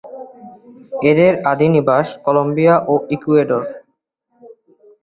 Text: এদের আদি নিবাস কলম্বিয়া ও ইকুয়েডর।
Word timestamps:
এদের 1.09 1.33
আদি 1.51 1.67
নিবাস 1.75 2.07
কলম্বিয়া 2.25 2.75
ও 2.87 2.93
ইকুয়েডর। 3.15 3.63